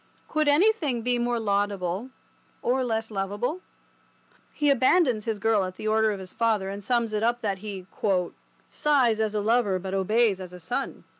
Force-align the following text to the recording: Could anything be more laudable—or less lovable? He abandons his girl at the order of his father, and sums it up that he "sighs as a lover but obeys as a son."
Could 0.27 0.47
anything 0.47 1.03
be 1.03 1.19
more 1.19 1.39
laudable—or 1.39 2.83
less 2.83 3.11
lovable? 3.11 3.61
He 4.51 4.71
abandons 4.71 5.25
his 5.25 5.37
girl 5.37 5.63
at 5.63 5.75
the 5.75 5.87
order 5.87 6.09
of 6.09 6.17
his 6.19 6.31
father, 6.31 6.69
and 6.69 6.83
sums 6.83 7.13
it 7.13 7.21
up 7.21 7.41
that 7.41 7.59
he 7.59 7.85
"sighs 8.71 9.19
as 9.19 9.35
a 9.35 9.41
lover 9.41 9.77
but 9.77 9.93
obeys 9.93 10.41
as 10.41 10.53
a 10.53 10.59
son." 10.59 11.03